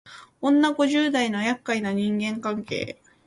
[0.41, 2.99] 女五十代のやっかいな人間関係